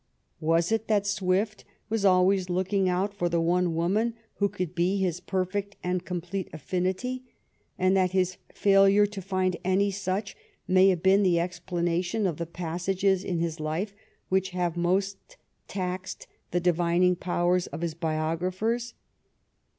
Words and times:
Was 0.39 0.71
it 0.71 0.87
that 0.87 1.05
Swift 1.05 1.63
was 1.87 2.03
always 2.05 2.49
looking 2.49 2.89
out 2.89 3.13
for 3.13 3.29
the 3.29 3.39
one 3.39 3.75
woman 3.75 4.15
who 4.37 4.49
could 4.49 4.73
be 4.73 4.97
his 4.97 5.19
perfect 5.19 5.75
and 5.83 6.03
com 6.03 6.21
plete 6.21 6.49
affinity, 6.51 7.23
and 7.77 7.95
that 7.95 8.09
his 8.09 8.37
failure 8.51 9.05
to 9.05 9.21
find 9.21 9.57
any 9.63 9.91
such 9.91 10.35
may 10.67 10.89
have 10.89 11.03
been 11.03 11.21
the 11.21 11.39
explanation 11.39 12.25
of 12.25 12.37
the 12.37 12.47
passages 12.47 13.23
in 13.23 13.37
his 13.37 13.59
life 13.59 13.93
which 14.27 14.49
have 14.57 14.75
most 14.75 15.37
taxed 15.67 16.25
the 16.49 16.59
divining 16.59 17.15
powers 17.15 17.67
of 17.67 17.81
his 17.81 17.93
biographers? 17.93 18.95